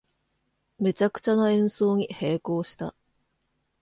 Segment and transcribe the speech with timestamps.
[0.79, 2.95] めちゃくちゃな演奏に閉口した